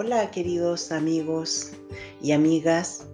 [0.00, 1.72] Hola queridos amigos
[2.22, 3.08] y amigas,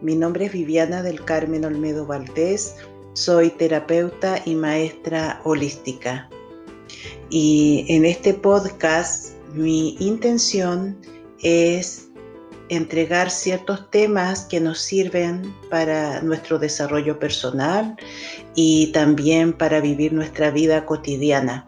[0.00, 2.74] mi nombre es Viviana del Carmen Olmedo Valdés,
[3.12, 6.28] soy terapeuta y maestra holística.
[7.30, 10.98] Y en este podcast mi intención
[11.40, 12.08] es
[12.68, 17.94] entregar ciertos temas que nos sirven para nuestro desarrollo personal
[18.56, 21.64] y también para vivir nuestra vida cotidiana.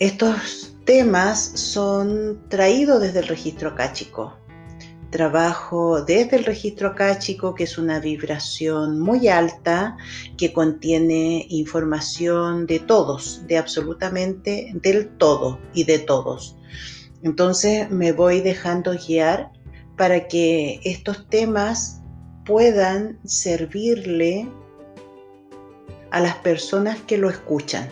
[0.00, 4.36] Estos temas son traídos desde el registro acáchico.
[5.10, 9.96] Trabajo desde el registro acáchico, que es una vibración muy alta
[10.36, 16.56] que contiene información de todos, de absolutamente del todo y de todos.
[17.22, 19.52] Entonces me voy dejando guiar
[19.96, 22.00] para que estos temas
[22.44, 24.48] puedan servirle
[26.10, 27.88] a las personas que lo escuchan.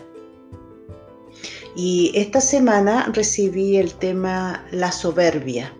[1.75, 5.75] Y esta semana recibí el tema la soberbia.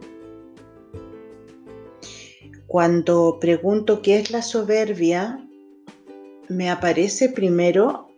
[2.67, 5.47] Cuando pregunto qué es la soberbia,
[6.49, 8.09] me aparece primero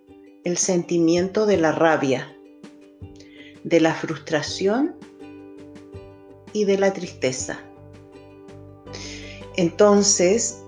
[0.45, 2.37] el sentimiento de la rabia,
[3.65, 4.95] de la frustración
[6.53, 7.59] y de la tristeza.
[9.57, 10.63] Entonces,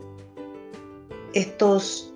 [1.34, 2.15] estos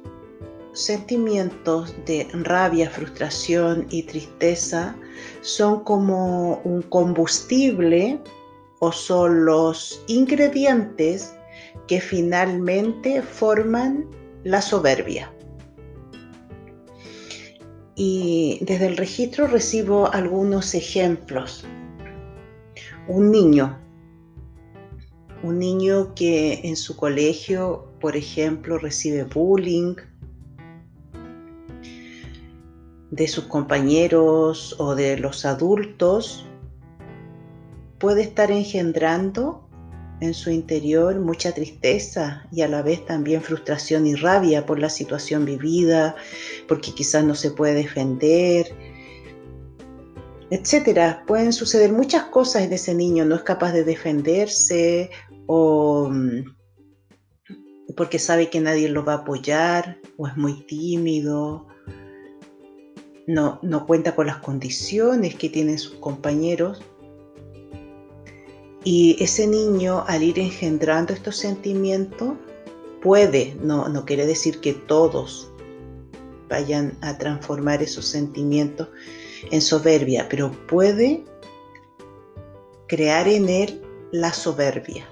[0.72, 4.96] sentimientos de rabia, frustración y tristeza
[5.40, 8.20] son como un combustible
[8.78, 11.34] o son los ingredientes
[11.86, 14.06] que finalmente forman
[14.44, 15.32] la soberbia.
[17.96, 21.66] Y desde el registro recibo algunos ejemplos
[23.08, 23.78] un niño,
[25.42, 29.96] un niño que en su colegio, por ejemplo, recibe bullying
[33.11, 36.47] de sus compañeros o de los adultos,
[37.98, 39.69] puede estar engendrando
[40.21, 44.91] en su interior mucha tristeza y a la vez también frustración y rabia por la
[44.91, 46.15] situación vivida,
[46.69, 48.75] porque quizás no se puede defender,
[50.50, 51.25] etcétera.
[51.27, 55.10] Pueden suceder muchas cosas en ese niño, no es capaz de defenderse
[55.47, 56.44] o mm,
[57.97, 61.66] porque sabe que nadie lo va a apoyar o es muy tímido,
[63.30, 66.80] no, no cuenta con las condiciones que tienen sus compañeros.
[68.82, 72.34] Y ese niño al ir engendrando estos sentimientos
[73.02, 75.50] puede, no, no quiere decir que todos
[76.48, 78.88] vayan a transformar esos sentimientos,
[79.50, 81.24] en soberbia, pero puede
[82.88, 83.80] crear en él
[84.10, 85.08] la soberbia.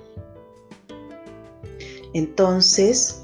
[2.12, 3.22] Entonces,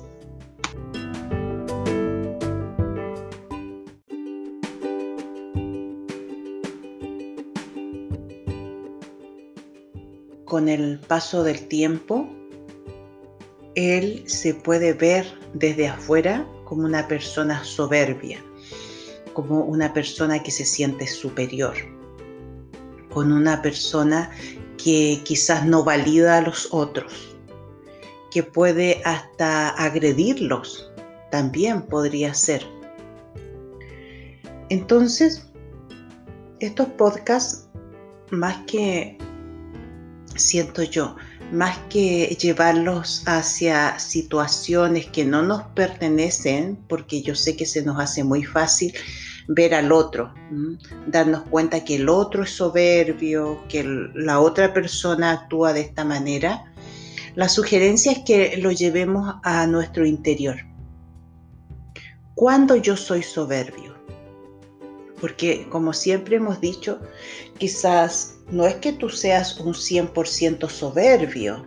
[10.44, 12.28] con el paso del tiempo,
[13.74, 18.42] él se puede ver desde afuera como una persona soberbia
[19.34, 21.74] como una persona que se siente superior,
[23.12, 24.30] con una persona
[24.82, 27.36] que quizás no valida a los otros,
[28.30, 30.90] que puede hasta agredirlos,
[31.30, 32.64] también podría ser.
[34.70, 35.46] Entonces,
[36.60, 37.68] estos podcasts,
[38.30, 39.18] más que,
[40.36, 41.16] siento yo,
[41.52, 48.00] más que llevarlos hacia situaciones que no nos pertenecen, porque yo sé que se nos
[48.00, 48.92] hace muy fácil
[49.46, 50.32] ver al otro,
[51.06, 53.84] darnos cuenta que el otro es soberbio, que
[54.14, 56.64] la otra persona actúa de esta manera,
[57.34, 60.56] la sugerencia es que lo llevemos a nuestro interior.
[62.34, 63.94] ¿Cuándo yo soy soberbio?
[65.20, 67.00] Porque como siempre hemos dicho,
[67.58, 71.66] quizás no es que tú seas un 100% soberbio,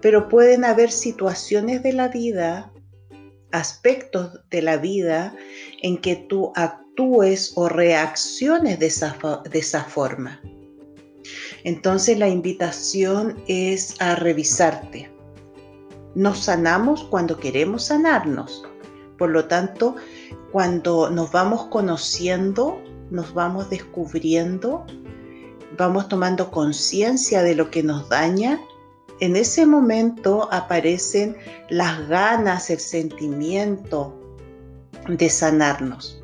[0.00, 2.72] pero pueden haber situaciones de la vida
[3.52, 5.34] aspectos de la vida
[5.82, 9.16] en que tú actúes o reacciones de esa,
[9.50, 10.40] de esa forma.
[11.64, 15.10] Entonces la invitación es a revisarte.
[16.14, 18.64] Nos sanamos cuando queremos sanarnos.
[19.18, 19.96] Por lo tanto,
[20.52, 22.80] cuando nos vamos conociendo,
[23.10, 24.86] nos vamos descubriendo,
[25.76, 28.60] vamos tomando conciencia de lo que nos daña
[29.20, 31.36] en ese momento aparecen
[31.70, 34.14] las ganas, el sentimiento
[35.08, 36.22] de sanarnos.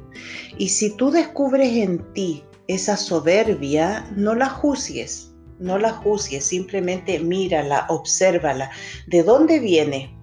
[0.59, 7.19] Y si tú descubres en ti esa soberbia, no la juzgues, no la juzgues, simplemente
[7.19, 8.71] mírala, obsérvala.
[9.07, 10.15] ¿De dónde viene?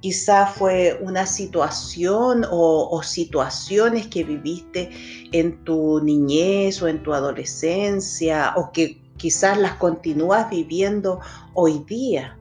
[0.00, 4.90] Quizá fue una situación o, situaciones que viviste
[5.32, 11.20] en tu niñez o en tu adolescencia o que quizás las continúas viviendo
[11.54, 12.38] hoy día.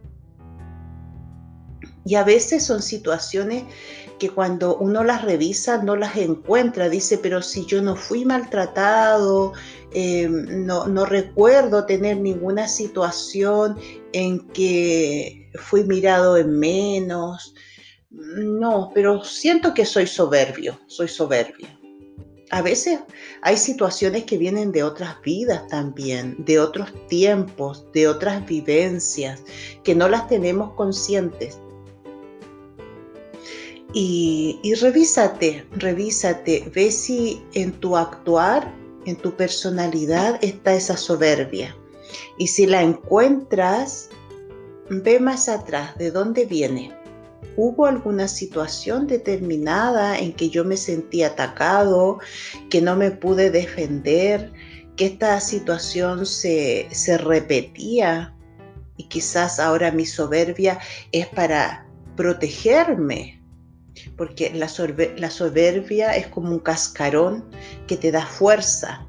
[2.05, 3.63] Y a veces son situaciones
[4.19, 6.89] que cuando uno las revisa no las encuentra.
[6.89, 9.53] Dice, pero si yo no fui maltratado,
[9.93, 13.77] no, no recuerdo tener ninguna situación
[14.13, 17.53] en que fui mirado en menos.
[18.09, 21.77] No, pero siento que soy soberbio, soy soberbia.
[22.49, 22.99] A veces
[23.41, 29.43] hay situaciones que vienen de otras vidas también, de otros tiempos, de otras vivencias,
[29.83, 31.59] que no las tenemos conscientes.
[33.93, 38.73] Y, y revísate, revísate, ve si en tu actuar,
[39.05, 41.75] en tu personalidad está esa soberbia.
[42.37, 44.09] Y si la encuentras,
[44.89, 46.91] ve más atrás, ¿de dónde viene?
[47.55, 52.19] ¿Hubo alguna situación determinada en que yo me sentí atacado,
[52.69, 54.51] que no me pude defender,
[54.95, 58.33] que esta situación se, se repetía?
[58.97, 60.79] Y quizás ahora mi soberbia
[61.11, 61.85] es para
[62.15, 63.37] protegerme
[64.15, 67.45] porque la, soberbia es como un cascarón
[67.87, 69.05] que te da fuerza,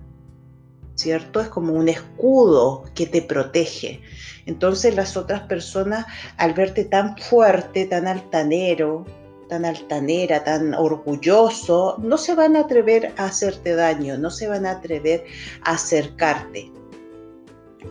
[0.98, 1.40] ¿cierto?
[1.40, 4.02] Es como un escudo que te protege.
[4.46, 6.06] Entonces las otras personas,
[6.36, 9.06] al verte tan fuerte, tan altanero,
[9.48, 14.66] tan altanera, tan orgulloso, no se van a atrever a hacerte daño, no se van
[14.66, 15.24] a atrever
[15.62, 16.72] a acercarte.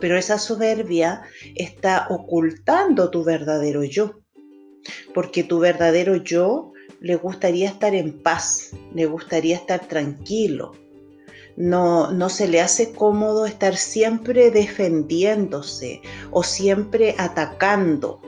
[0.00, 1.22] Pero esa soberbia
[1.56, 4.20] está ocultando tu verdadero yo,
[5.14, 10.72] porque tu verdadero yo le gustaría estar en paz, le gustaría estar tranquilo.
[11.60, 16.00] No, no se le hace cómodo estar siempre defendiéndose
[16.30, 18.20] o siempre atacando,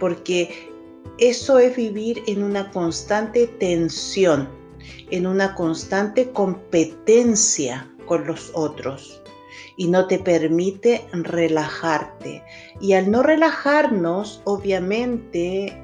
[0.00, 0.70] porque
[1.18, 4.48] eso es vivir en una constante tensión,
[5.10, 9.22] en una constante competencia con los otros
[9.76, 12.42] y no te permite relajarte.
[12.80, 15.78] Y al no relajarnos, obviamente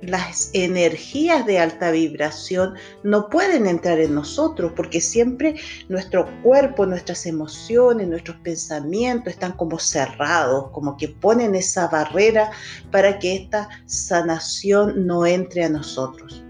[0.00, 5.56] las energías de alta vibración no pueden entrar en nosotros porque siempre
[5.88, 12.50] nuestro cuerpo, nuestras emociones, nuestros pensamientos están como cerrados, como que ponen esa barrera
[12.92, 16.44] para que esta sanación no entre a nosotros.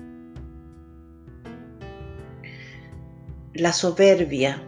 [3.55, 4.63] La soberbia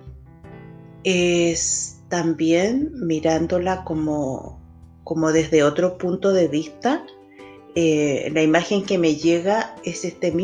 [1.04, 4.60] es también mirándola como,
[5.04, 7.06] como desde otro punto de vista,
[7.76, 10.34] eh, la imagen que me llega es este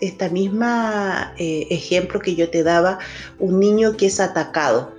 [0.00, 2.98] esta misma eh, ejemplo que yo te daba,
[3.38, 4.92] un niño que es atacado,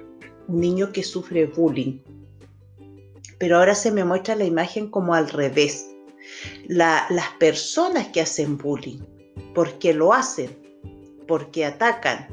[0.48, 2.00] un niño que sufre bullying.
[3.39, 5.92] Pero ahora se me muestra la imagen como al revés.
[6.68, 9.00] las personas que hacen bullying,
[9.54, 10.50] porque lo hacen,
[11.28, 12.28] porque atacan.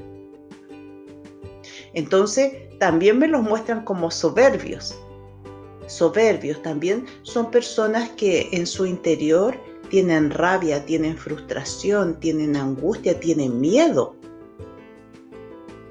[1.95, 4.99] Entonces también me los muestran como soberbios,
[5.87, 9.56] soberbios también son personas que en su interior
[9.93, 14.17] tienen rabia, tienen frustración, tienen angustia, tienen miedo.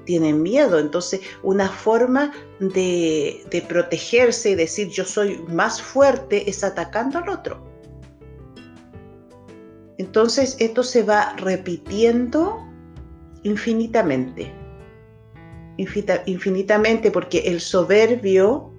[0.04, 0.80] Tienen miedo.
[0.80, 7.64] Entonces, una forma de, protegerse y decir yo soy más fuerte es atacando al otro.
[9.98, 12.58] Entonces, esto se va repitiendo
[13.44, 14.52] infinitamente.
[16.26, 18.71] infinitamente porque el soberbio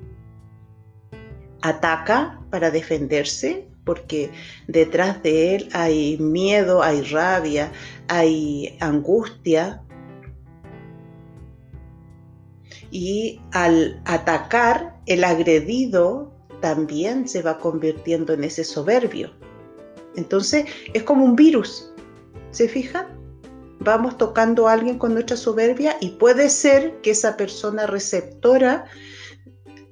[1.63, 4.31] ataca para defenderse porque
[4.67, 7.71] detrás de él hay miedo, hay rabia,
[8.07, 9.81] hay angustia.
[12.91, 19.31] Y al atacar, el agredido también se va convirtiendo en ese soberbio.
[20.15, 21.91] Entonces es como un virus.
[22.51, 23.07] ¿Se fijan?
[23.79, 28.85] Vamos tocando a alguien con nuestra soberbia y puede ser que esa persona receptora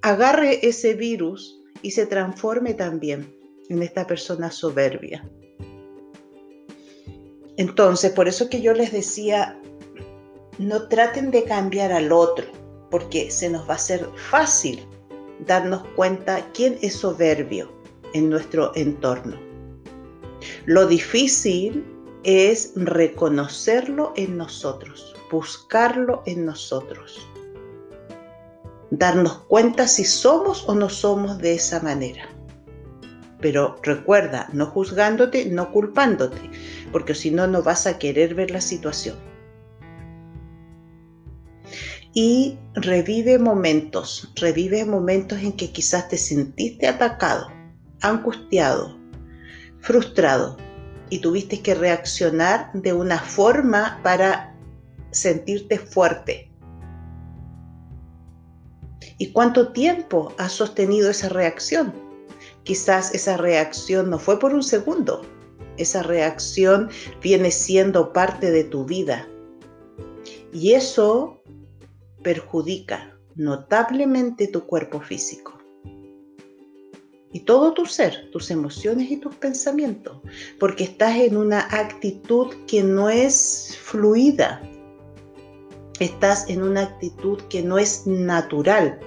[0.01, 3.33] agarre ese virus y se transforme también
[3.69, 5.27] en esta persona soberbia.
[7.57, 9.59] Entonces, por eso que yo les decía,
[10.57, 12.45] no traten de cambiar al otro,
[12.89, 14.85] porque se nos va a hacer fácil
[15.45, 17.71] darnos cuenta quién es soberbio
[18.13, 19.39] en nuestro entorno.
[20.65, 21.85] Lo difícil
[22.23, 27.30] es reconocerlo en nosotros, buscarlo en nosotros
[28.91, 32.29] darnos cuenta si somos o no somos de esa manera.
[33.39, 36.51] Pero recuerda, no juzgándote, no culpándote,
[36.91, 39.17] porque si no, no vas a querer ver la situación.
[42.13, 47.47] Y revive momentos, revive momentos en que quizás te sentiste atacado,
[48.01, 48.99] angustiado,
[49.79, 50.57] frustrado
[51.09, 54.53] y tuviste que reaccionar de una forma para
[55.11, 56.50] sentirte fuerte,
[59.21, 61.93] ¿Y cuánto tiempo has sostenido esa reacción?
[62.63, 65.21] Quizás esa reacción no fue por un segundo.
[65.77, 66.89] Esa reacción
[67.21, 69.29] viene siendo parte de tu vida.
[70.51, 71.39] Y eso
[72.23, 75.55] perjudica notablemente tu cuerpo físico.
[77.31, 80.17] Y todo tu ser, tus emociones y tus pensamientos,
[80.59, 84.59] porque estás en una actitud que no es fluida,
[85.99, 88.99] estás en una actitud que no es natural.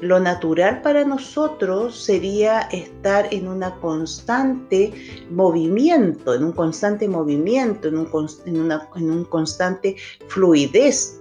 [0.00, 4.92] Lo natural para nosotros sería estar en una constante
[5.30, 8.08] movimiento, en un constante movimiento, en un,
[8.46, 9.96] en un constante
[10.28, 11.20] fluidez.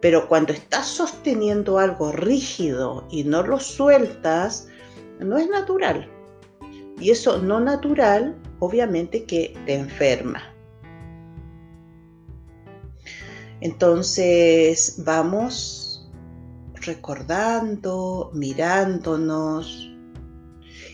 [0.00, 4.68] Pero cuando estás sosteniendo algo rígido y no lo sueltas,
[5.18, 6.08] no es natural.
[6.98, 10.42] Y eso no natural, obviamente que te enferma.
[13.60, 15.85] Entonces vamos
[16.86, 19.90] recordando, mirándonos.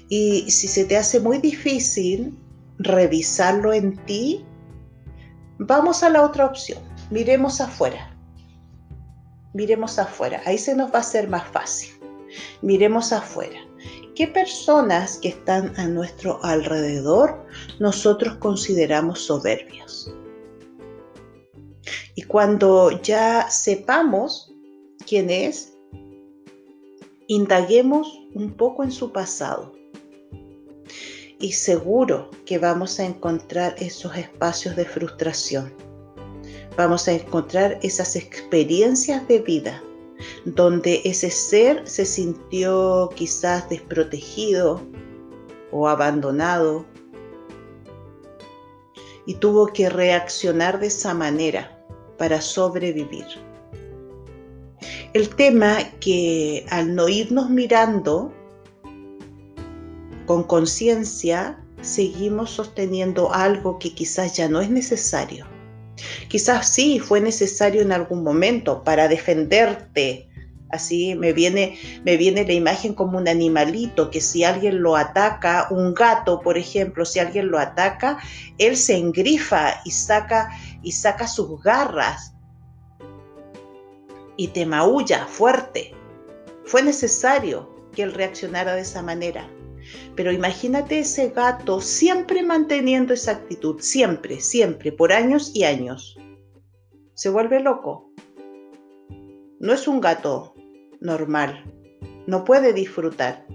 [0.09, 2.39] Y si se te hace muy difícil
[2.79, 4.45] revisarlo en ti,
[5.59, 6.83] vamos a la otra opción.
[7.11, 8.17] Miremos afuera.
[9.55, 10.43] Miremos afuera.
[10.47, 11.91] Ahí se nos va a hacer más fácil.
[12.63, 13.61] Miremos afuera.
[14.15, 17.47] ¿Qué personas que están a nuestro alrededor
[17.79, 20.13] nosotros consideramos soberbios?
[22.15, 24.53] Y cuando ya sepamos
[25.07, 25.72] quién es,
[27.33, 29.73] indaguemos un poco en su pasado.
[31.41, 35.73] Y seguro que vamos a encontrar esos espacios de frustración.
[36.77, 39.83] Vamos a encontrar esas experiencias de vida
[40.45, 44.83] donde ese ser se sintió quizás desprotegido
[45.71, 46.85] o abandonado
[49.27, 51.83] y tuvo que reaccionar de esa manera
[52.19, 53.52] para sobrevivir.
[55.15, 58.33] El tema que al no irnos mirando
[60.25, 65.47] con conciencia, seguimos sosteniendo algo que quizás ya no es necesario.
[66.29, 70.31] Quizás sí fue necesario en algún momento para defenderte.
[70.71, 75.67] Así me viene, me viene la imagen como un animalito que si alguien lo ataca,
[75.71, 78.19] un gato, por ejemplo, si alguien lo ataca,
[78.57, 80.49] él se engrifa y saca
[80.83, 82.33] y saca sus garras
[84.37, 85.95] y te maulla fuerte.
[86.65, 89.49] Fue necesario que él reaccionara de esa manera.
[90.15, 96.19] Pero imagínate ese gato siempre manteniendo esa actitud, siempre, siempre, por años y años.
[97.15, 98.11] Se vuelve loco.
[99.61, 100.55] No es un gato
[101.01, 101.65] normal.
[102.27, 103.47] No puede disfrutar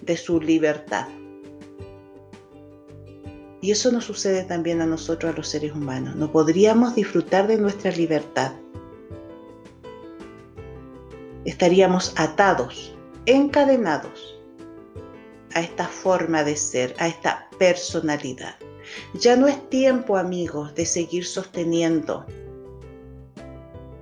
[0.00, 1.06] de su libertad.
[3.62, 6.16] Y eso nos sucede también a nosotros, a los seres humanos.
[6.16, 8.52] No podríamos disfrutar de nuestra libertad.
[11.44, 12.94] Estaríamos atados,
[13.26, 14.38] encadenados
[15.54, 18.56] a esta forma de ser, a esta personalidad.
[19.14, 22.26] Ya no es tiempo, amigos, de seguir sosteniendo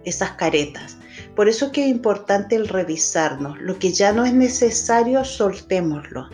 [0.04, 0.98] esas caretas.
[1.34, 3.58] Por eso que es importante el revisarnos.
[3.60, 6.28] Lo que ya no es necesario, soltémoslo.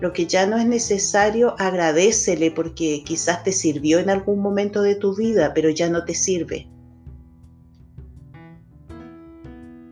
[0.00, 4.94] Lo que ya no es necesario, agradecele porque quizás te sirvió en algún momento de
[4.94, 6.68] tu vida, pero ya no te sirve.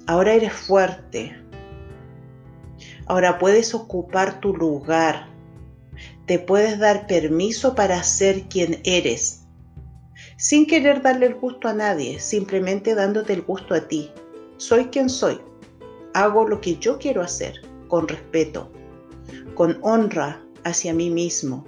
[0.06, 1.44] Ahora eres fuerte,
[3.06, 5.28] Ahora puedes ocupar tu lugar.
[6.26, 9.42] Te puedes dar permiso para ser quien eres.
[10.36, 14.10] Sin querer darle el gusto a nadie, simplemente dándote el gusto a ti.
[14.56, 15.40] Soy quien soy.
[16.14, 18.72] Hago lo que yo quiero hacer, con respeto,
[19.54, 21.64] con honra hacia mí mismo.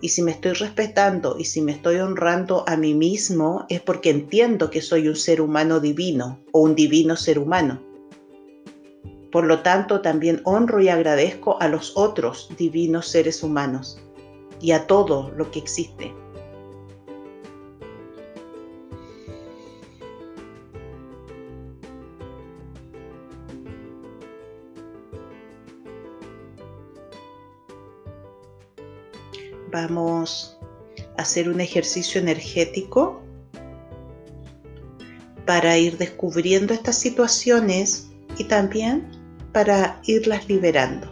[0.00, 4.10] Y si me estoy respetando y si me estoy honrando a mí mismo, es porque
[4.10, 7.82] entiendo que soy un ser humano divino o un divino ser humano.
[9.30, 14.00] Por lo tanto, también honro y agradezco a los otros divinos seres humanos
[14.60, 16.12] y a todo lo que existe.
[29.72, 30.58] Vamos
[31.16, 33.22] a hacer un ejercicio energético
[35.46, 39.08] para ir descubriendo estas situaciones y también
[39.52, 41.08] para irlas liberando.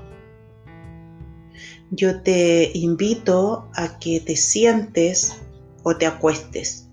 [1.90, 5.40] Yo te invito a que te sientes
[5.82, 6.88] o te acuestes.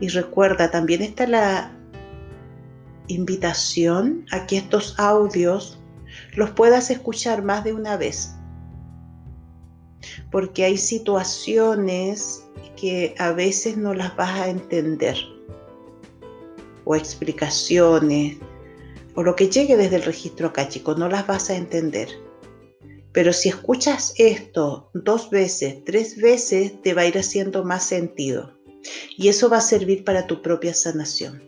[0.00, 1.76] Y recuerda, también está la
[3.08, 5.78] invitación a que estos audios
[6.34, 8.37] los puedas escuchar más de una vez.
[10.30, 12.44] Porque hay situaciones
[12.76, 15.16] que a veces no las vas a entender
[16.84, 18.38] o explicaciones
[19.14, 22.08] o lo que llegue desde el registro chicos, no las vas a entender.
[23.10, 28.56] Pero si escuchas esto dos veces, tres veces, te va a ir haciendo más sentido.
[29.16, 31.42] Y eso va a servir para tu propia sanación.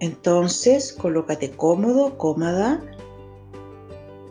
[0.00, 2.82] Entonces, colócate cómodo, cómoda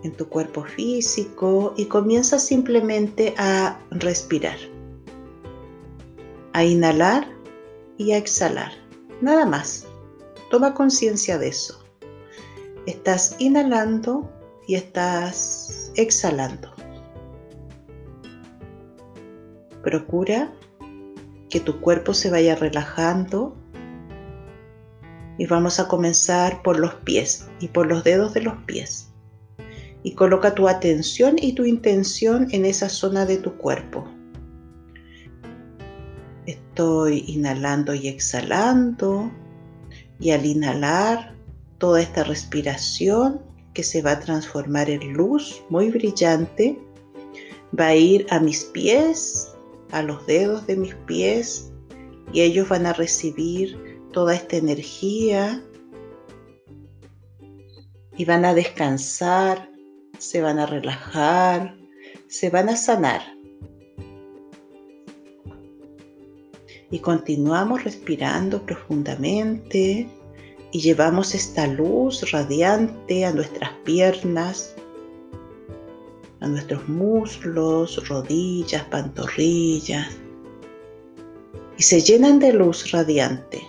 [0.07, 4.57] en tu cuerpo físico y comienza simplemente a respirar,
[6.53, 7.27] a inhalar
[7.97, 8.71] y a exhalar.
[9.21, 9.85] Nada más.
[10.49, 11.83] Toma conciencia de eso.
[12.85, 14.31] Estás inhalando
[14.65, 16.73] y estás exhalando.
[19.83, 20.53] Procura
[21.49, 23.57] que tu cuerpo se vaya relajando
[25.37, 29.11] y vamos a comenzar por los pies y por los dedos de los pies.
[30.07, 34.07] Y coloca tu atención y tu intención en esa zona de tu cuerpo.
[36.45, 39.29] Estoy inhalando y exhalando
[40.17, 41.35] y al inhalar
[41.77, 43.41] toda esta respiración
[43.73, 46.79] que se va a transformar en luz muy brillante
[47.77, 49.51] va a ir a mis pies,
[49.91, 51.69] a los dedos de mis pies
[52.31, 53.77] y ellos van a recibir
[54.13, 55.61] toda esta energía
[58.15, 59.69] y van a descansar,
[60.17, 61.77] se van a relajar,
[62.27, 63.21] se van a sanar.
[66.89, 70.07] Y continuamos respirando profundamente
[70.71, 74.75] y llevamos esta luz radiante a nuestras piernas,
[76.39, 80.15] a nuestros muslos, rodillas, pantorrillas,
[81.77, 83.61] y se llenan de luz radiante.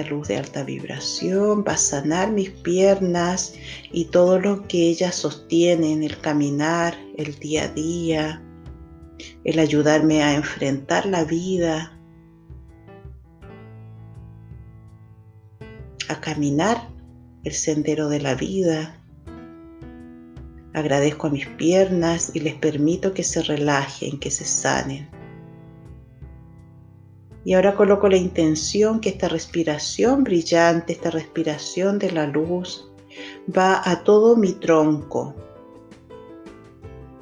[0.00, 3.54] Luz de alta vibración va a sanar mis piernas
[3.92, 8.42] y todo lo que ellas sostienen, el caminar, el día a día,
[9.44, 11.98] el ayudarme a enfrentar la vida,
[16.08, 16.88] a caminar
[17.44, 18.98] el sendero de la vida.
[20.72, 25.21] Agradezco a mis piernas y les permito que se relajen, que se sanen.
[27.44, 32.88] Y ahora coloco la intención que esta respiración brillante, esta respiración de la luz,
[33.48, 35.34] va a todo mi tronco,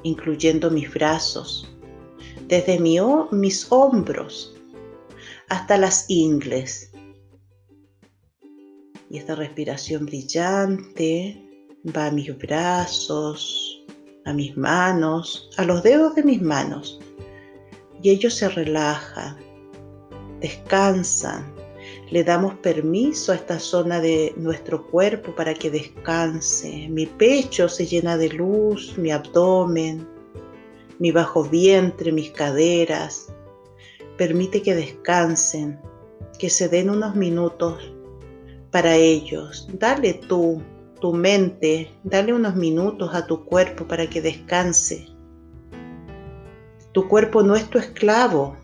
[0.03, 1.67] incluyendo mis brazos,
[2.47, 4.55] desde mis hombros
[5.49, 6.91] hasta las ingles.
[9.09, 13.83] Y esta respiración brillante va a mis brazos,
[14.23, 16.99] a mis manos, a los dedos de mis manos.
[18.01, 19.50] Y ellos se relajan
[20.41, 21.53] descansan.
[22.09, 26.87] Le damos permiso a esta zona de nuestro cuerpo para que descanse.
[26.89, 30.05] Mi pecho se llena de luz, mi abdomen,
[30.99, 33.33] mi bajo vientre, mis caderas.
[34.17, 35.79] Permite que descansen,
[36.37, 37.93] que se den unos minutos
[38.71, 39.67] para ellos.
[39.73, 40.61] Dale tú,
[40.99, 45.07] tu mente, dale unos minutos a tu cuerpo para que descanse.
[46.91, 48.57] Tu cuerpo no es tu esclavo,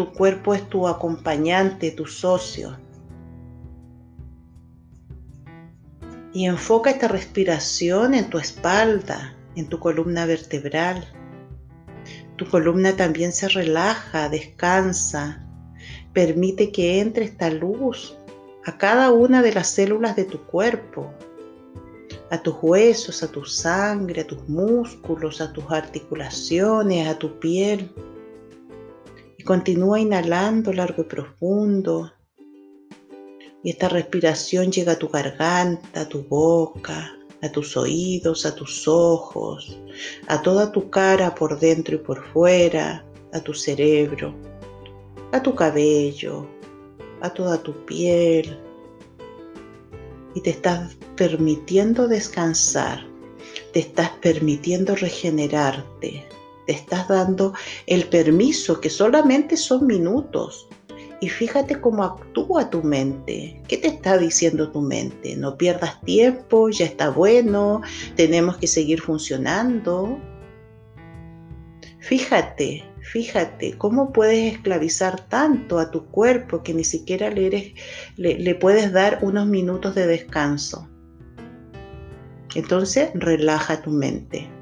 [0.00, 2.74] tu cuerpo es tu acompañante, tu socio.
[6.32, 11.06] Y enfoca esta respiración en tu espalda, en tu columna vertebral.
[12.36, 15.46] Tu columna también se relaja, descansa.
[16.14, 18.16] Permite que entre esta luz
[18.64, 21.12] a cada una de las células de tu cuerpo,
[22.30, 27.92] a tus huesos, a tu sangre, a tus músculos, a tus articulaciones, a tu piel.
[29.40, 32.12] Y continúa inhalando largo y profundo.
[33.64, 38.86] Y esta respiración llega a tu garganta, a tu boca, a tus oídos, a tus
[38.86, 39.78] ojos,
[40.28, 44.34] a toda tu cara por dentro y por fuera, a tu cerebro,
[45.32, 46.46] a tu cabello,
[47.22, 48.58] a toda tu piel.
[50.34, 53.06] Y te estás permitiendo descansar,
[53.72, 56.28] te estás permitiendo regenerarte,
[56.70, 57.52] te estás dando
[57.88, 60.68] el permiso que solamente son minutos.
[61.18, 63.60] Y fíjate cómo actúa tu mente.
[63.66, 65.36] ¿Qué te está diciendo tu mente?
[65.36, 67.80] No pierdas tiempo, ya está bueno,
[68.14, 70.20] tenemos que seguir funcionando.
[71.98, 77.74] Fíjate, fíjate cómo puedes esclavizar tanto a tu cuerpo que ni siquiera le,
[78.16, 80.88] le puedes dar unos minutos de descanso.
[82.54, 84.59] Entonces relaja tu mente.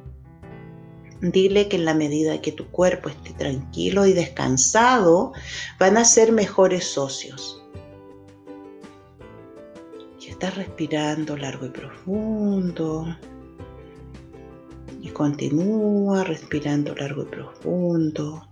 [1.21, 5.33] Dile que en la medida que tu cuerpo esté tranquilo y descansado,
[5.79, 7.61] van a ser mejores socios.
[10.21, 13.17] Y estás respirando largo y profundo.
[15.01, 18.49] Y continúa respirando largo y profundo.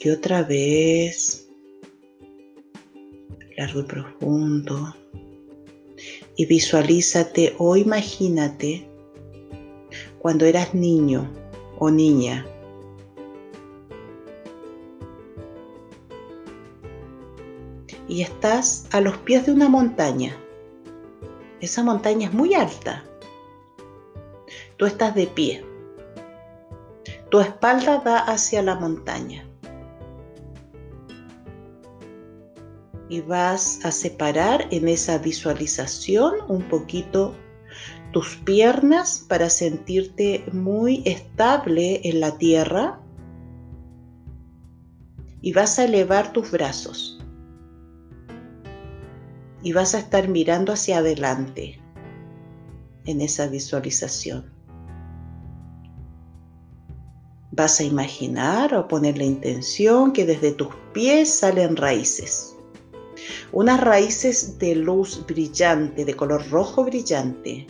[0.00, 1.48] Y otra vez,
[3.56, 4.96] largo y profundo.
[6.36, 8.90] Y visualízate o imagínate
[10.24, 11.30] cuando eras niño
[11.78, 12.46] o niña.
[18.08, 20.34] Y estás a los pies de una montaña.
[21.60, 23.04] Esa montaña es muy alta.
[24.78, 25.62] Tú estás de pie.
[27.30, 29.46] Tu espalda da hacia la montaña.
[33.10, 37.34] Y vas a separar en esa visualización un poquito
[38.14, 43.00] tus piernas para sentirte muy estable en la tierra.
[45.40, 47.18] Y vas a elevar tus brazos.
[49.64, 51.80] Y vas a estar mirando hacia adelante
[53.04, 54.48] en esa visualización.
[57.50, 62.54] Vas a imaginar o poner la intención que desde tus pies salen raíces.
[63.50, 67.66] Unas raíces de luz brillante, de color rojo brillante.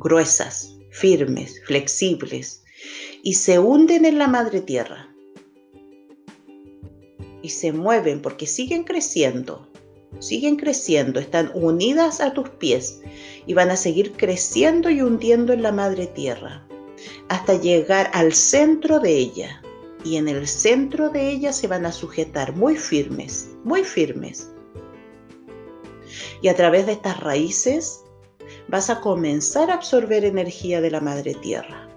[0.00, 2.62] Gruesas, firmes, flexibles.
[3.22, 5.14] Y se hunden en la madre tierra.
[7.42, 9.68] Y se mueven porque siguen creciendo.
[10.18, 13.02] Siguen creciendo, están unidas a tus pies
[13.46, 16.66] y van a seguir creciendo y hundiendo en la madre tierra
[17.28, 19.62] hasta llegar al centro de ella.
[20.02, 24.50] Y en el centro de ella se van a sujetar muy firmes, muy firmes.
[26.40, 28.00] Y a través de estas raíces
[28.70, 31.88] vas a comenzar a absorber energía de la madre tierra.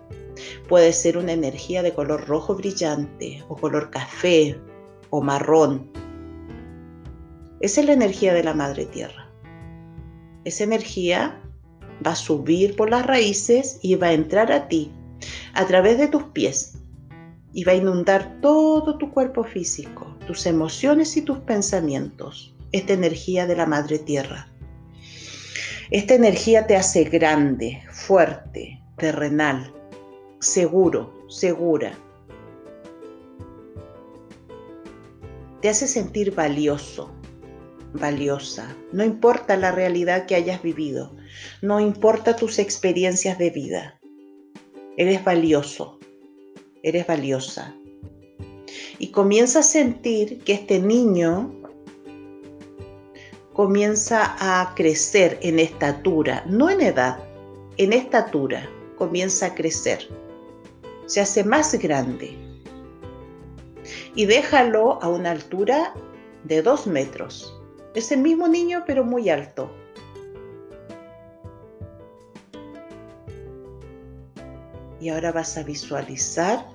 [0.68, 4.60] Puede ser una energía de color rojo brillante o color café
[5.12, 5.92] o marrón.
[7.60, 9.30] Esa es la energía de la madre tierra.
[10.46, 11.40] Esa energía
[12.06, 14.92] va a subir por las raíces y va a entrar a ti
[15.54, 16.74] a través de tus pies
[17.54, 23.46] y va a inundar todo tu cuerpo físico, tus emociones y tus pensamientos, esta energía
[23.46, 24.53] de la Madre Tierra.
[25.94, 29.72] Esta energía te hace grande, fuerte, terrenal,
[30.40, 31.96] seguro, segura.
[35.62, 37.12] Te hace sentir valioso,
[37.94, 38.76] valiosa.
[38.92, 41.16] No importa la realidad que hayas vivido,
[41.62, 44.00] no importa tus experiencias de vida.
[44.98, 46.00] Eres valioso,
[46.82, 47.76] eres valiosa.
[48.98, 51.63] Y comienza a sentir que este niño
[53.54, 57.20] comienza a crecer en estatura, no en edad,
[57.78, 60.08] en estatura, comienza a crecer.
[61.06, 62.36] Se hace más grande.
[64.16, 65.94] Y déjalo a una altura
[66.44, 67.60] de dos metros.
[67.94, 69.72] Es el mismo niño pero muy alto.
[75.00, 76.66] Y ahora vas a visualizar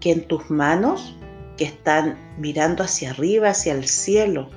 [0.00, 1.14] que en tus manos,
[1.56, 4.50] que están mirando hacia arriba, hacia el cielo,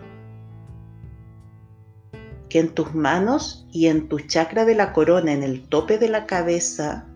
[2.49, 6.09] que en tus manos y en tu chakra de la corona, en el tope de
[6.09, 7.07] la cabeza,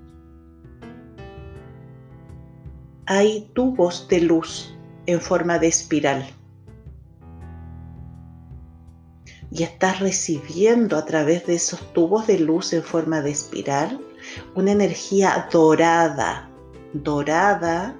[3.06, 6.26] hay tubos de luz en forma de espiral.
[9.54, 14.02] y estás recibiendo a través de esos tubos de luz en forma de espiral
[14.56, 16.50] una energía dorada,
[16.94, 17.96] dorada,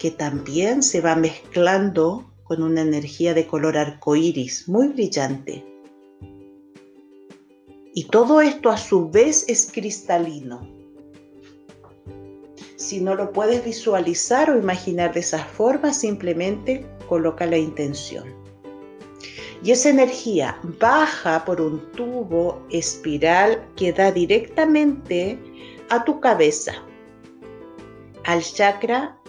[0.00, 5.62] que también se va mezclando con una energía de color arcoíris muy brillante.
[7.94, 10.66] Y todo esto a su vez es cristalino.
[12.76, 18.24] Si no lo puedes visualizar o imaginar de esa forma, simplemente coloca la intención.
[19.62, 25.38] Y esa energía baja por un tubo espiral que da directamente
[25.90, 26.72] a tu cabeza,
[28.24, 29.19] al chakra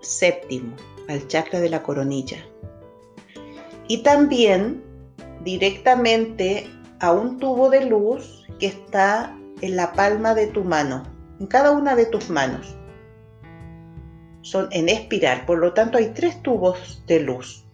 [0.00, 0.74] séptimo,
[1.08, 2.38] al chakra de la coronilla.
[3.86, 4.82] Y también
[5.44, 6.66] directamente
[7.00, 11.04] a un tubo de luz que está en la palma de tu mano,
[11.40, 12.76] en cada una de tus manos.
[14.42, 17.68] Son en espiral, por lo tanto hay tres tubos de luz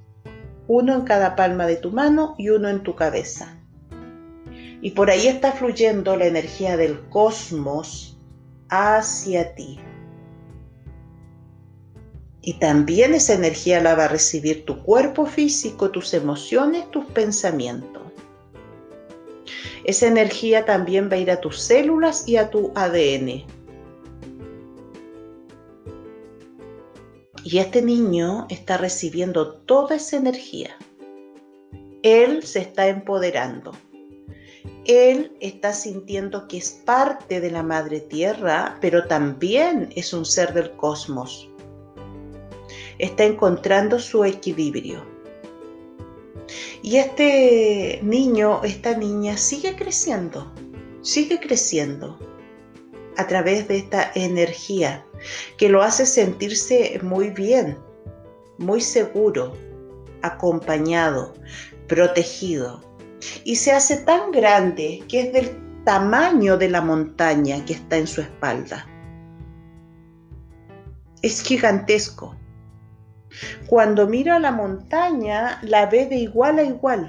[0.66, 3.58] uno en cada palma de tu mano y uno en tu cabeza.
[4.80, 8.18] Y por ahí está fluyendo la energía del cosmos
[8.68, 9.78] hacia ti.
[12.46, 18.02] Y también esa energía la va a recibir tu cuerpo físico, tus emociones, tus pensamientos.
[19.84, 23.46] Esa energía también va a ir a tus células y a tu ADN.
[27.44, 30.76] Y este niño está recibiendo toda esa energía.
[32.02, 33.72] Él se está empoderando.
[34.86, 40.52] él está sintiendo que es parte de la madre tierra, pero también es un ser
[40.52, 41.48] del cosmos.
[42.98, 45.04] Está encontrando su equilibrio.
[46.82, 50.52] Y este niño, esta niña sigue creciendo,
[51.00, 52.18] sigue creciendo
[53.16, 55.04] a través de esta energía
[55.56, 57.78] que lo hace sentirse muy bien,
[58.58, 59.54] muy seguro,
[60.22, 61.34] acompañado,
[61.88, 62.80] protegido
[63.44, 68.06] y se hace tan grande que es del tamaño de la montaña que está en
[68.06, 68.86] su espalda.
[71.22, 72.36] Es gigantesco.
[73.66, 77.08] Cuando mira a la montaña, la ve de igual a igual.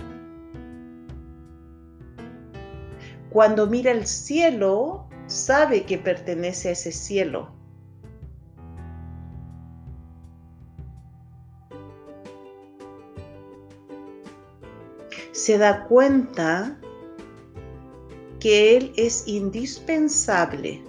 [3.29, 7.55] Cuando mira el cielo, sabe que pertenece a ese cielo.
[15.35, 16.79] se da cuenta
[18.39, 20.81] que Él es indispensable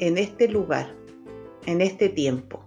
[0.00, 0.92] en este lugar,
[1.66, 2.63] en este tiempo.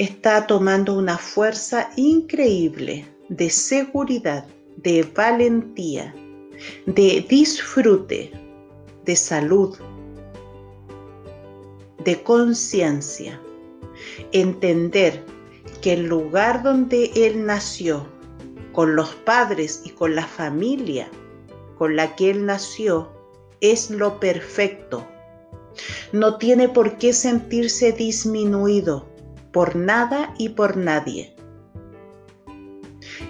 [0.00, 4.46] Está tomando una fuerza increíble de seguridad,
[4.78, 6.14] de valentía,
[6.86, 8.32] de disfrute,
[9.04, 9.76] de salud,
[12.02, 13.38] de conciencia.
[14.32, 15.22] Entender
[15.82, 18.06] que el lugar donde él nació,
[18.72, 21.10] con los padres y con la familia
[21.76, 23.10] con la que él nació,
[23.60, 25.06] es lo perfecto.
[26.12, 29.10] No tiene por qué sentirse disminuido
[29.52, 31.34] por nada y por nadie.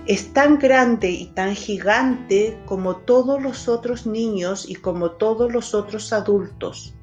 [0.07, 5.75] Es tan grande y tan gigante como todos los otros niños y como todos los
[5.75, 6.95] otros adultos,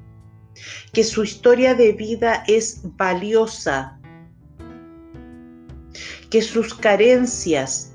[0.92, 3.98] que su historia de vida es valiosa
[6.30, 7.92] que sus carencias,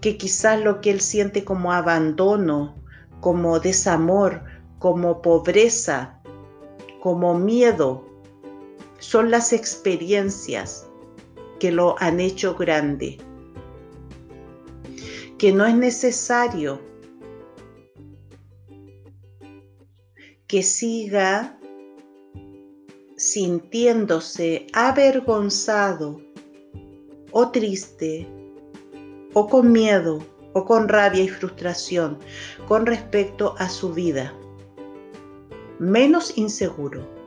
[0.00, 2.76] que quizás lo que él siente como abandono,
[3.20, 4.44] como desamor,
[4.78, 6.20] como pobreza,
[7.00, 8.04] como miedo,
[9.02, 10.88] son las experiencias
[11.58, 13.18] que lo han hecho grande.
[15.38, 16.80] Que no es necesario
[20.46, 21.58] que siga
[23.16, 26.20] sintiéndose avergonzado
[27.32, 28.28] o triste
[29.34, 32.20] o con miedo o con rabia y frustración
[32.68, 34.32] con respecto a su vida.
[35.80, 37.21] Menos inseguro.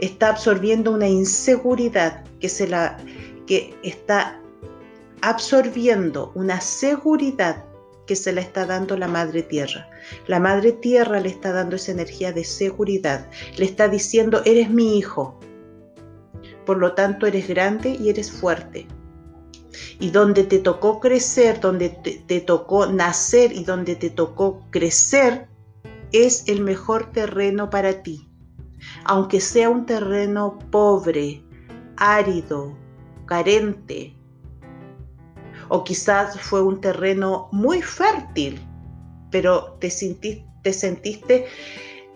[0.00, 2.98] Está absorbiendo una inseguridad que se la
[3.46, 4.40] que está
[5.20, 7.64] absorbiendo una seguridad
[8.06, 9.88] que se la está dando la Madre Tierra.
[10.26, 13.28] La Madre Tierra le está dando esa energía de seguridad.
[13.56, 15.38] Le está diciendo, eres mi hijo.
[16.66, 18.86] Por lo tanto, eres grande y eres fuerte.
[20.00, 25.46] Y donde te tocó crecer, donde te, te tocó nacer y donde te tocó crecer,
[26.10, 28.28] es el mejor terreno para ti.
[29.04, 31.42] Aunque sea un terreno pobre,
[31.96, 32.76] árido,
[33.26, 34.16] carente,
[35.68, 38.60] o quizás fue un terreno muy fértil,
[39.30, 39.88] pero te,
[40.62, 41.46] te sentiste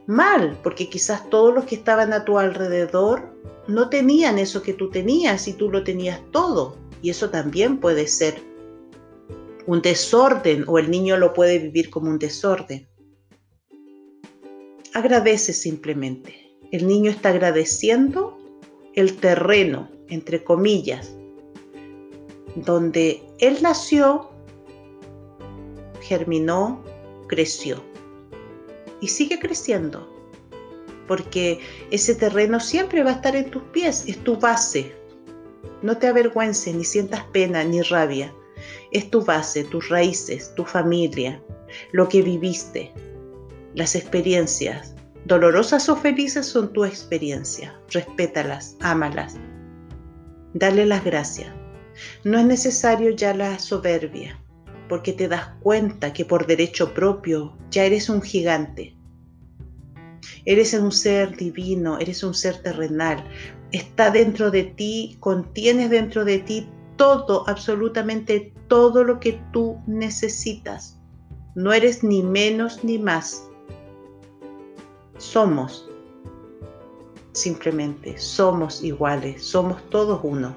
[0.07, 3.35] mal, porque quizás todos los que estaban a tu alrededor
[3.67, 6.77] no tenían eso que tú tenías y tú lo tenías todo.
[7.03, 8.41] Y eso también puede ser
[9.67, 12.89] un desorden o el niño lo puede vivir como un desorden.
[14.95, 16.46] Agradece simplemente.
[16.73, 18.39] El niño está agradeciendo
[18.95, 21.15] el terreno, entre comillas,
[22.57, 24.31] donde él nació,
[26.01, 26.83] germinó,
[27.29, 27.83] creció
[29.01, 30.11] y sigue creciendo,
[31.07, 34.93] porque ese terreno siempre va a estar en tus pies, es tu base.
[35.83, 38.35] No te avergüences, ni sientas pena, ni rabia.
[38.91, 41.41] Es tu base, tus raíces, tu familia,
[41.93, 42.93] lo que viviste,
[43.75, 44.96] las experiencias,
[45.27, 47.75] dolorosas o felices son tu experiencia.
[47.91, 49.37] Respétalas, ámalas.
[50.55, 51.53] Dale las gracias.
[52.23, 54.39] No es necesario ya la soberbia,
[54.89, 58.95] porque te das cuenta que por derecho propio ya eres un gigante.
[60.45, 63.25] Eres un ser divino, eres un ser terrenal.
[63.73, 71.01] Está dentro de ti, contienes dentro de ti todo, absolutamente todo lo que tú necesitas.
[71.57, 73.51] No eres ni menos ni más.
[75.19, 75.89] Somos,
[77.33, 80.57] simplemente, somos iguales, somos todos uno.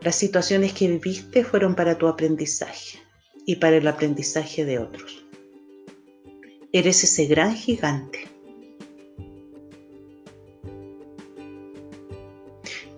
[0.00, 2.98] Las situaciones que viviste fueron para tu aprendizaje
[3.46, 5.24] y para el aprendizaje de otros.
[6.72, 8.28] Eres ese gran gigante.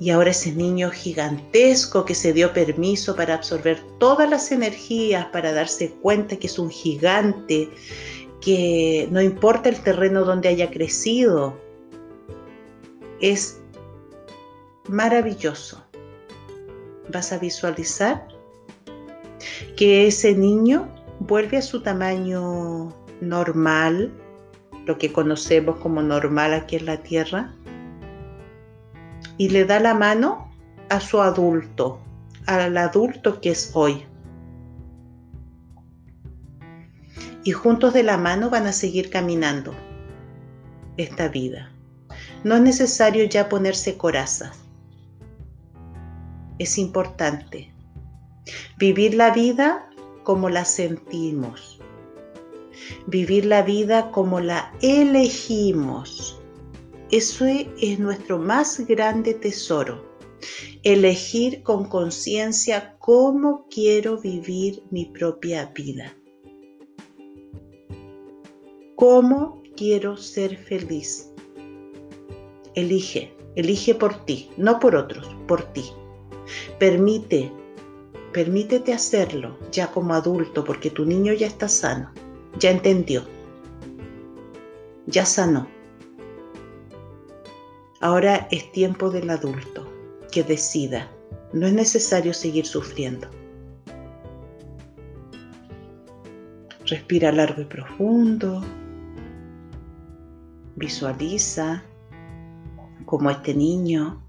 [0.00, 5.52] Y ahora ese niño gigantesco que se dio permiso para absorber todas las energías, para
[5.52, 7.70] darse cuenta que es un gigante,
[8.44, 11.58] que no importa el terreno donde haya crecido,
[13.20, 13.62] es
[14.86, 15.82] maravilloso.
[17.10, 18.28] Vas a visualizar
[19.76, 20.88] que ese niño
[21.20, 24.12] vuelve a su tamaño normal,
[24.84, 27.54] lo que conocemos como normal aquí en la Tierra,
[29.38, 30.50] y le da la mano
[30.90, 31.98] a su adulto,
[32.44, 34.04] al adulto que es hoy.
[37.44, 39.74] Y juntos de la mano van a seguir caminando
[40.96, 41.72] esta vida.
[42.42, 44.56] No es necesario ya ponerse corazas.
[46.58, 47.72] Es importante
[48.78, 49.88] vivir la vida
[50.22, 51.80] como la sentimos.
[53.06, 56.40] Vivir la vida como la elegimos
[57.10, 60.04] eso es nuestro más grande tesoro.
[60.82, 66.16] Elegir con conciencia cómo quiero vivir mi propia vida.
[69.06, 71.30] ¿Cómo quiero ser feliz?
[72.74, 75.84] Elige, elige por ti, no por otros, por ti.
[76.78, 77.52] Permite,
[78.32, 82.12] permítete hacerlo ya como adulto porque tu niño ya está sano,
[82.58, 83.24] ya entendió,
[85.06, 85.68] ya sanó.
[88.00, 89.86] Ahora es tiempo del adulto
[90.32, 91.12] que decida.
[91.52, 93.28] No es necesario seguir sufriendo.
[96.86, 98.64] Respira largo y profundo.
[100.76, 101.82] Visualiza
[103.04, 104.22] como este niño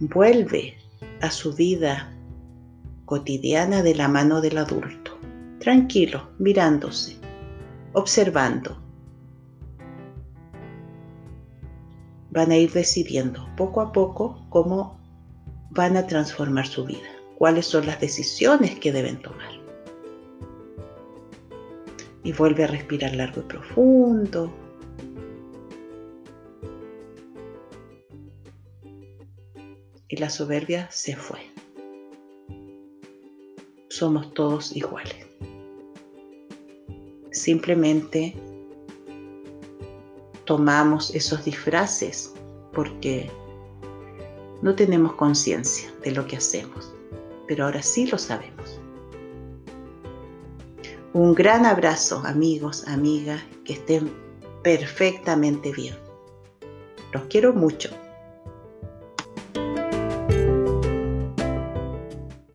[0.00, 0.76] vuelve
[1.20, 2.14] a su vida
[3.04, 5.18] cotidiana de la mano del adulto,
[5.60, 7.16] tranquilo, mirándose,
[7.94, 8.88] observando
[12.30, 15.00] van a ir decidiendo poco a poco cómo
[15.70, 19.52] van a transformar su vida, cuáles son las decisiones que deben tomar.
[22.22, 24.52] Y vuelve a respirar largo y profundo.
[30.08, 31.40] Y la soberbia se fue.
[33.88, 35.26] Somos todos iguales.
[37.30, 38.34] Simplemente
[40.44, 42.32] tomamos esos disfraces
[42.72, 43.30] porque
[44.62, 46.92] no tenemos conciencia de lo que hacemos,
[47.46, 48.80] pero ahora sí lo sabemos.
[51.12, 54.10] Un gran abrazo amigos, amigas, que estén
[54.62, 55.94] perfectamente bien.
[57.12, 57.90] Los quiero mucho.